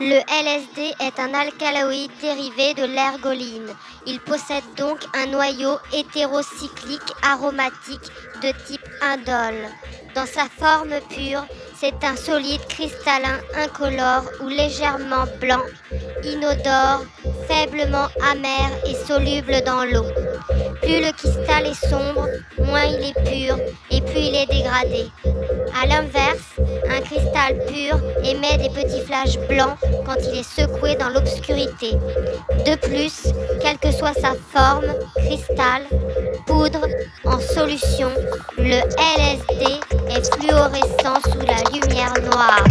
Le 0.00 0.14
LSD 0.14 0.94
est 1.00 1.18
un 1.18 1.34
alcaloïde 1.34 2.12
dérivé 2.20 2.72
de 2.74 2.84
l'ergoline. 2.84 3.74
Il 4.06 4.20
possède 4.20 4.62
donc 4.76 5.00
un 5.12 5.26
noyau 5.26 5.76
hétérocyclique 5.92 7.12
aromatique 7.24 8.08
de 8.40 8.52
type 8.64 8.88
indole. 9.02 9.68
Dans 10.14 10.26
sa 10.26 10.44
forme 10.48 10.94
pure, 11.08 11.44
c'est 11.74 12.04
un 12.04 12.14
solide 12.14 12.64
cristallin 12.68 13.40
incolore 13.56 14.30
ou 14.40 14.46
légèrement 14.46 15.24
blanc, 15.40 15.64
inodore, 16.22 17.04
faiblement 17.48 18.06
amer 18.22 18.70
et 18.86 18.94
soluble 18.94 19.62
dans 19.66 19.84
l'eau. 19.84 20.06
Plus 20.80 21.00
le 21.00 21.10
cristal 21.10 21.66
est 21.66 21.88
sombre, 21.88 22.28
moins 22.58 22.84
il 22.84 23.08
est 23.08 23.24
pur 23.28 23.58
il 24.18 24.34
est 24.34 24.46
dégradé. 24.46 25.10
A 25.80 25.86
l'inverse, 25.86 26.56
un 26.88 27.00
cristal 27.00 27.64
pur 27.66 28.00
émet 28.24 28.58
des 28.58 28.70
petits 28.70 29.00
flashs 29.02 29.38
blancs 29.48 29.76
quand 30.04 30.16
il 30.32 30.40
est 30.40 30.42
secoué 30.42 30.96
dans 30.96 31.08
l'obscurité. 31.08 31.92
De 32.66 32.76
plus, 32.76 33.32
quelle 33.60 33.78
que 33.78 33.92
soit 33.92 34.14
sa 34.14 34.32
forme, 34.52 34.86
cristal, 35.16 35.82
poudre, 36.46 36.86
en 37.24 37.38
solution, 37.38 38.10
le 38.56 38.80
LSD 39.18 39.80
est 40.10 40.34
fluorescent 40.34 41.20
sous 41.24 41.46
la 41.46 41.62
lumière 41.72 42.14
noire. 42.24 42.64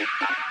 you. 0.00 0.49